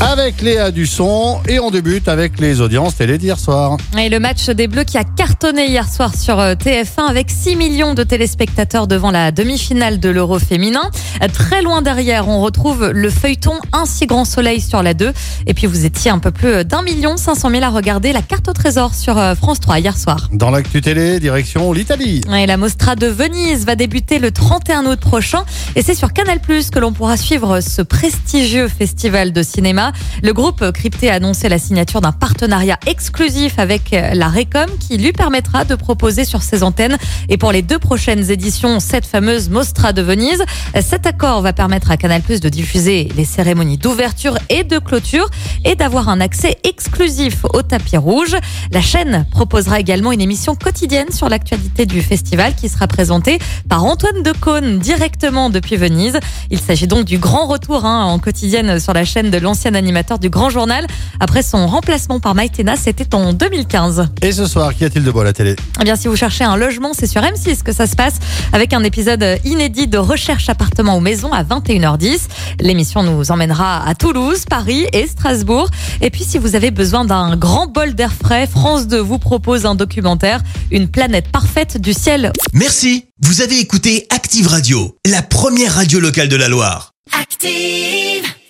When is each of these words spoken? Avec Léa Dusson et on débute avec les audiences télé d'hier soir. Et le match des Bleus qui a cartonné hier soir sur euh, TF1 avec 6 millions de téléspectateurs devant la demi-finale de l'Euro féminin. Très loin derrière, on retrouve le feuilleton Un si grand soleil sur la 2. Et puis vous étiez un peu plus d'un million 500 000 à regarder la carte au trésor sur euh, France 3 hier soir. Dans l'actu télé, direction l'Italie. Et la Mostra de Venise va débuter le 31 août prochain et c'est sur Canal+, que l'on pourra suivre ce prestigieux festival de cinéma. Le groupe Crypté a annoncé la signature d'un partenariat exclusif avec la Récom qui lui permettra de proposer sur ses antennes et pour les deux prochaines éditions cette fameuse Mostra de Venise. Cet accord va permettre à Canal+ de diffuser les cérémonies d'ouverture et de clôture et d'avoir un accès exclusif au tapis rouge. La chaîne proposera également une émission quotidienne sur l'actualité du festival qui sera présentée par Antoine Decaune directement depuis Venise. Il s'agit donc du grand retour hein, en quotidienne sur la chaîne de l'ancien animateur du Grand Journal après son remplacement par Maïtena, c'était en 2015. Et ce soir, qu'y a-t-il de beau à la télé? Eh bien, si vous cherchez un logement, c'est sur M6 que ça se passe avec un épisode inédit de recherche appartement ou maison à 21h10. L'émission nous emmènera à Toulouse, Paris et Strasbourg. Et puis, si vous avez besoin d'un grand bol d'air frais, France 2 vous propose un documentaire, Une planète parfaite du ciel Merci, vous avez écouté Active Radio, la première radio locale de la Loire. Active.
Avec 0.00 0.40
Léa 0.40 0.70
Dusson 0.70 1.40
et 1.46 1.60
on 1.60 1.70
débute 1.70 2.08
avec 2.08 2.40
les 2.40 2.60
audiences 2.60 2.96
télé 2.96 3.18
d'hier 3.18 3.38
soir. 3.38 3.76
Et 3.98 4.08
le 4.08 4.18
match 4.18 4.48
des 4.48 4.66
Bleus 4.66 4.84
qui 4.84 4.96
a 4.96 5.04
cartonné 5.04 5.66
hier 5.66 5.86
soir 5.92 6.14
sur 6.14 6.38
euh, 6.38 6.54
TF1 6.54 7.06
avec 7.08 7.30
6 7.30 7.56
millions 7.56 7.94
de 7.94 8.02
téléspectateurs 8.02 8.86
devant 8.86 9.10
la 9.10 9.30
demi-finale 9.30 10.00
de 10.00 10.08
l'Euro 10.08 10.38
féminin. 10.38 10.90
Très 11.32 11.62
loin 11.62 11.82
derrière, 11.82 12.28
on 12.28 12.40
retrouve 12.40 12.90
le 12.90 13.10
feuilleton 13.10 13.52
Un 13.72 13.84
si 13.84 14.06
grand 14.06 14.24
soleil 14.24 14.60
sur 14.60 14.82
la 14.82 14.94
2. 14.94 15.12
Et 15.46 15.54
puis 15.54 15.66
vous 15.66 15.84
étiez 15.84 16.10
un 16.10 16.18
peu 16.18 16.30
plus 16.30 16.64
d'un 16.64 16.82
million 16.82 17.16
500 17.16 17.50
000 17.50 17.62
à 17.62 17.68
regarder 17.68 18.12
la 18.12 18.22
carte 18.22 18.48
au 18.48 18.52
trésor 18.52 18.94
sur 18.94 19.18
euh, 19.18 19.34
France 19.34 19.60
3 19.60 19.80
hier 19.80 19.96
soir. 19.96 20.28
Dans 20.32 20.50
l'actu 20.50 20.80
télé, 20.80 21.20
direction 21.20 21.72
l'Italie. 21.72 22.22
Et 22.34 22.46
la 22.46 22.56
Mostra 22.56 22.96
de 22.96 23.06
Venise 23.06 23.66
va 23.66 23.76
débuter 23.76 24.18
le 24.18 24.30
31 24.30 24.86
août 24.86 24.98
prochain 24.98 25.44
et 25.76 25.82
c'est 25.82 25.94
sur 25.94 26.12
Canal+, 26.12 26.40
que 26.40 26.78
l'on 26.78 26.92
pourra 26.92 27.16
suivre 27.16 27.60
ce 27.60 27.82
prestigieux 27.82 28.68
festival 28.68 29.32
de 29.32 29.42
cinéma. 29.42 29.89
Le 30.22 30.32
groupe 30.32 30.70
Crypté 30.72 31.10
a 31.10 31.14
annoncé 31.14 31.48
la 31.48 31.58
signature 31.58 32.00
d'un 32.00 32.12
partenariat 32.12 32.78
exclusif 32.86 33.58
avec 33.58 33.90
la 33.90 34.28
Récom 34.28 34.68
qui 34.78 34.96
lui 34.96 35.12
permettra 35.12 35.64
de 35.64 35.74
proposer 35.74 36.24
sur 36.24 36.42
ses 36.42 36.62
antennes 36.62 36.96
et 37.28 37.36
pour 37.36 37.52
les 37.52 37.62
deux 37.62 37.78
prochaines 37.78 38.30
éditions 38.30 38.80
cette 38.80 39.06
fameuse 39.06 39.48
Mostra 39.48 39.92
de 39.92 40.02
Venise. 40.02 40.42
Cet 40.80 41.06
accord 41.06 41.42
va 41.42 41.52
permettre 41.52 41.90
à 41.90 41.96
Canal+ 41.96 42.22
de 42.22 42.48
diffuser 42.48 43.08
les 43.16 43.24
cérémonies 43.24 43.78
d'ouverture 43.78 44.36
et 44.48 44.64
de 44.64 44.78
clôture 44.78 45.28
et 45.64 45.74
d'avoir 45.74 46.08
un 46.08 46.20
accès 46.20 46.58
exclusif 46.64 47.44
au 47.52 47.62
tapis 47.62 47.96
rouge. 47.96 48.36
La 48.72 48.80
chaîne 48.80 49.26
proposera 49.30 49.80
également 49.80 50.12
une 50.12 50.20
émission 50.20 50.54
quotidienne 50.54 51.10
sur 51.10 51.28
l'actualité 51.28 51.86
du 51.86 52.02
festival 52.02 52.54
qui 52.54 52.68
sera 52.68 52.86
présentée 52.86 53.38
par 53.68 53.84
Antoine 53.84 54.22
Decaune 54.22 54.78
directement 54.78 55.50
depuis 55.50 55.76
Venise. 55.76 56.18
Il 56.50 56.60
s'agit 56.60 56.86
donc 56.86 57.04
du 57.04 57.18
grand 57.18 57.46
retour 57.46 57.84
hein, 57.84 58.04
en 58.04 58.18
quotidienne 58.18 58.78
sur 58.78 58.92
la 58.92 59.04
chaîne 59.04 59.30
de 59.30 59.38
l'ancien 59.38 59.74
animateur 59.80 60.18
du 60.18 60.30
Grand 60.30 60.50
Journal 60.50 60.86
après 61.18 61.42
son 61.42 61.66
remplacement 61.66 62.20
par 62.20 62.34
Maïtena, 62.34 62.76
c'était 62.76 63.14
en 63.14 63.32
2015. 63.32 64.08
Et 64.22 64.32
ce 64.32 64.46
soir, 64.46 64.74
qu'y 64.74 64.84
a-t-il 64.84 65.04
de 65.04 65.10
beau 65.10 65.20
à 65.20 65.24
la 65.24 65.32
télé? 65.32 65.56
Eh 65.80 65.84
bien, 65.84 65.96
si 65.96 66.06
vous 66.06 66.16
cherchez 66.16 66.44
un 66.44 66.56
logement, 66.56 66.92
c'est 66.92 67.06
sur 67.06 67.22
M6 67.22 67.62
que 67.62 67.72
ça 67.72 67.86
se 67.86 67.96
passe 67.96 68.14
avec 68.52 68.72
un 68.72 68.84
épisode 68.84 69.24
inédit 69.44 69.88
de 69.88 69.98
recherche 69.98 70.48
appartement 70.48 70.96
ou 70.96 71.00
maison 71.00 71.32
à 71.32 71.42
21h10. 71.42 72.20
L'émission 72.60 73.02
nous 73.02 73.30
emmènera 73.30 73.86
à 73.86 73.94
Toulouse, 73.94 74.44
Paris 74.48 74.86
et 74.92 75.06
Strasbourg. 75.06 75.68
Et 76.00 76.10
puis, 76.10 76.24
si 76.24 76.38
vous 76.38 76.54
avez 76.54 76.70
besoin 76.70 77.04
d'un 77.04 77.36
grand 77.36 77.66
bol 77.66 77.94
d'air 77.94 78.12
frais, 78.12 78.46
France 78.46 78.86
2 78.86 78.98
vous 79.00 79.18
propose 79.18 79.66
un 79.66 79.74
documentaire, 79.74 80.42
Une 80.70 80.88
planète 80.88 81.28
parfaite 81.28 81.80
du 81.80 81.92
ciel 81.92 82.32
Merci, 82.52 83.06
vous 83.22 83.40
avez 83.40 83.58
écouté 83.58 84.06
Active 84.10 84.46
Radio, 84.46 84.96
la 85.06 85.22
première 85.22 85.74
radio 85.74 86.00
locale 86.00 86.28
de 86.28 86.36
la 86.36 86.48
Loire. 86.48 86.92
Active. 87.18 88.30